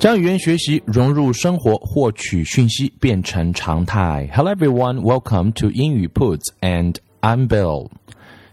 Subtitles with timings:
[0.00, 4.26] 将语言学习融入生活，获取讯息变成常态。
[4.32, 7.90] Hello everyone, welcome to 英语 Puts and I'm Bill。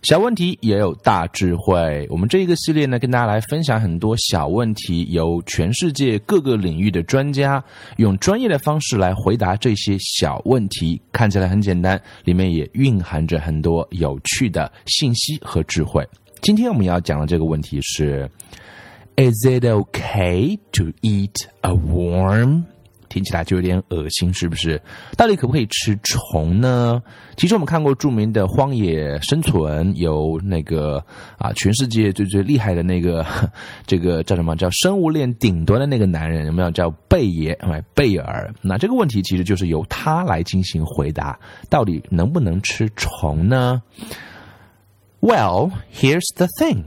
[0.03, 2.05] 小问题也有大智慧。
[2.09, 7.63] 我们这一个系列呢，跟大家来分享很多小问题，由全世界各个领域的专家
[7.95, 11.01] 用专业的方式来回答这些小问题。
[11.13, 16.05] 看起来很简单，里面也蕴含着很多有趣的信息和智慧。
[16.41, 18.29] 今天我们要讲的这个问题是。
[19.17, 22.65] Is it okay to eat a worm？
[23.09, 24.79] 听起来就有点恶心，是不是？
[25.15, 27.01] 到底可不可以吃虫呢？
[27.35, 31.03] 其实我们看过著名的《荒野生存》，有那个
[31.39, 33.25] 啊，全世界最最厉害的那个，
[33.87, 34.55] 这个叫什么？
[34.55, 37.53] 叫生物链顶端的那个男人，有没有叫贝爷？
[37.53, 38.53] 哎，贝尔。
[38.61, 41.39] 那这个问题其实就是由他来进行回答，
[41.71, 43.81] 到底能不能吃虫呢
[45.21, 46.83] ？Well, here's the thing.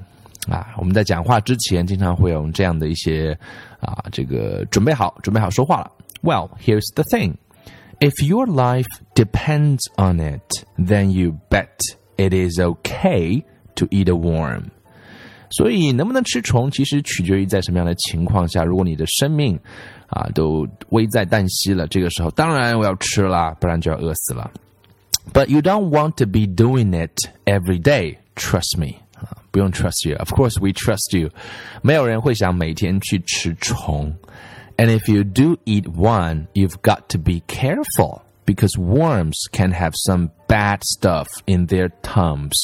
[0.49, 3.37] 啊，我们在讲话之前经常会用这样的一些
[3.79, 5.91] 啊，这个准备好，准备好说话了。
[6.21, 7.35] Well, here's the thing.
[7.99, 11.77] If your life depends on it, then you bet
[12.17, 13.43] it is okay
[13.75, 14.65] to eat a worm.
[15.51, 18.63] 所以能不能吃虫，其实取决于在什么样的情况下。
[18.63, 19.57] 如果你的生命
[20.07, 24.51] 啊都危在旦夕了，这个时候当然我要吃啦，不然就要饿死了。
[25.31, 28.17] But you don't want to be doing it every day.
[28.35, 28.95] Trust me.
[29.51, 30.15] 不用 trust you.
[30.17, 31.29] Of course, we trust you.
[31.81, 34.15] 没有人会想每天去吃虫。
[34.77, 40.31] And if you do eat one, you've got to be careful because worms can have some
[40.47, 42.55] bad stuff in their tongues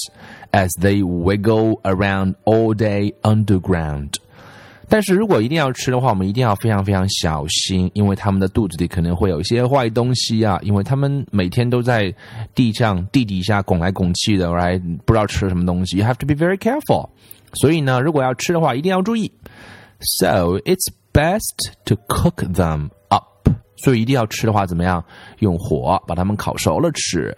[0.54, 4.20] as they wiggle around all day underground.
[4.89, 12.15] 但是如果一定要吃的话，我们一定要非常非常小心，因为他们的肚子里可能会有一些坏东西啊，因为他们每天都在
[12.55, 14.81] 地上、地底下拱来拱去的，right？
[15.05, 17.09] 不知道吃什么东西，you have to be very careful。
[17.55, 19.33] 所以呢，如果要吃的话，一定要注意。
[20.01, 23.49] So it's best to cook them up。
[23.79, 25.05] 所以一定要吃的话，怎么样？
[25.41, 27.35] 用火把它们烤熟了吃。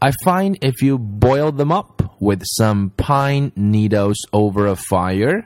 [0.00, 5.44] I find if you boil them up with some pine needles over a fire。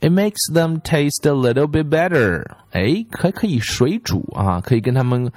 [0.00, 2.44] It makes them taste a little bit better。
[2.70, 5.30] 哎，可可以水煮啊，可以跟他们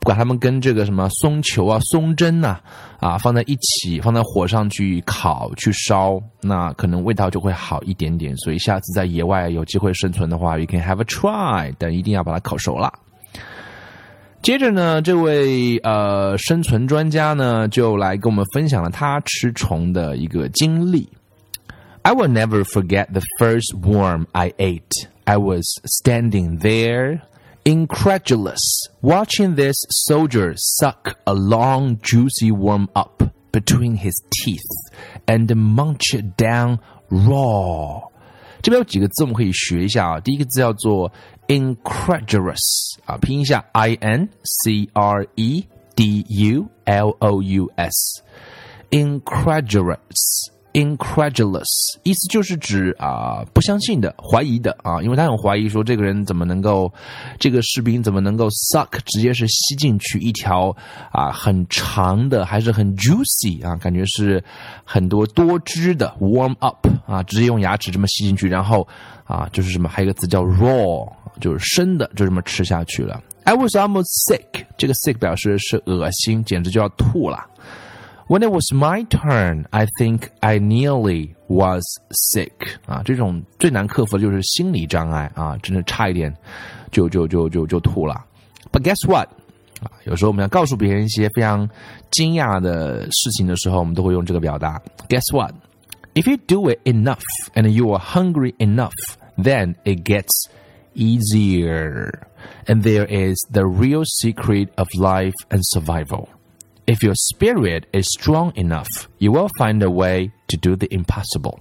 [0.00, 2.58] 把它们跟这个什么松球啊、松针呐
[3.00, 8.34] 啊放在一起，放在火上去烤去烧，那可能味道就会好一点点。
[8.38, 12.90] 所以下次在野外有机会生存的话，you can have a try，但一定要把它烤熟了。
[14.40, 21.06] 接着呢，这位呃生存专家呢就来跟我们分享了他吃虫的一个经历。
[22.07, 25.07] I will never forget the first worm I ate.
[25.25, 27.21] I was standing there,
[27.63, 28.59] incredulous,
[29.01, 33.23] watching this soldier suck a long, juicy worm up
[33.53, 34.67] between his teeth
[35.27, 36.79] and munch it down
[37.09, 38.01] raw.
[38.61, 40.19] 这边有几个字我们可以学一下啊。
[40.19, 41.09] 第一个字叫做
[41.47, 50.51] incredulous 啊，拼一下 i n c r e d u l o u s，incredulous。
[50.72, 51.64] Incredulous
[52.02, 56.92] 意思就是指啊不相信的、怀疑的啊，因为他很怀疑说这个人怎么能够，
[57.38, 60.74] 这个士兵怎么能够 suck 直接是吸进去一条
[61.10, 64.42] 啊很长的，还是很 juicy 啊，感觉是
[64.84, 68.86] 很多多汁的 warm up 啊，直接用牙齿这么吸进去，然后
[69.24, 73.20] 啊就是什么，还有一个词叫 raw，就是生的，就这么吃下去了。
[73.44, 77.46] I was almost sick，这个 sick 表示是恶心，简直就要吐了。
[78.27, 81.83] When it was my turn, I think I nearly was
[82.33, 82.51] sick
[82.85, 86.33] 啊，这种最难克服的就是心理障碍啊，真的差一点
[86.89, 88.23] 就就就就就吐了。
[88.71, 89.27] But guess what？
[89.81, 91.69] 啊，有时候我们要告诉别人一些非常
[92.11, 94.81] 惊讶的事情的时候，我们都会用这个表达。
[95.09, 97.21] Guess what？If you do it enough
[97.55, 98.93] and you are hungry enough,
[99.37, 100.47] then it gets
[100.95, 102.09] easier.
[102.65, 106.29] And there is the real secret of life and survival.
[106.88, 108.88] If your spirit is strong enough,
[109.18, 111.58] you will find a way to do the impossible。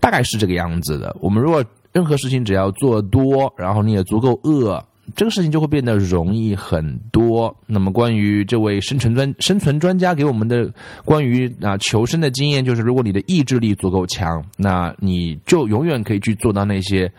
[0.00, 1.14] 大概是这个样子的。
[1.20, 4.82] 我们如果任何事情只要做多，然后你也足够饿，
[5.14, 7.54] 这个事情就会变得容易很多。
[7.66, 10.72] 那么，关于这位生存专生存专家给我们的
[11.04, 17.12] 关于啊求生的经验，就是如果你的意志力足够强，那你就永远可以去做到那些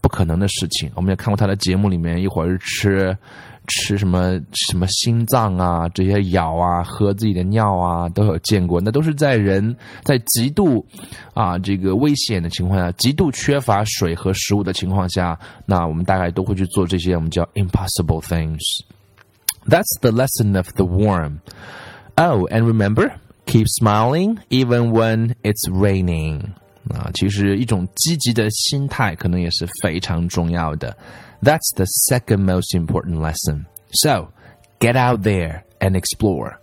[0.00, 0.88] 不可能的事情。
[0.94, 3.16] 我们也看过他的节目里面，一会儿吃
[3.67, 8.81] 吃什么什么心脏啊，这些咬啊，喝自己的尿啊，都有见过。
[8.81, 10.83] 那都是在人在极度
[11.33, 21.41] 啊这个危险的情况下，极度缺乏水和食物的情况下，那我们大概都会去做这些我们叫 impossible things。That's the lesson of the worm.
[22.15, 23.11] Oh, and remember,
[23.45, 26.53] keep smiling even when it's raining.
[26.89, 30.95] 啊，其实一种积极的心态可能也是非常重要的。
[31.41, 33.65] That's the second most important lesson.
[33.91, 34.31] So,
[34.79, 36.57] get out there and explore.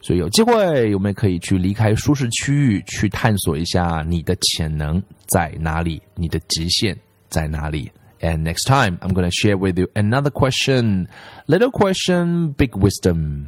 [0.00, 6.96] 所以有机会，我们可以去离开舒适区域，去探索一下你的潜能在哪里，你的极限
[7.30, 7.90] 在哪里。
[8.20, 11.08] And next time, I'm going to share with you another question.
[11.46, 13.46] Little question, big wisdom.